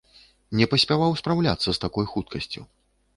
[0.61, 2.65] Не паспяваў спраўляцца з такой хуткасцю.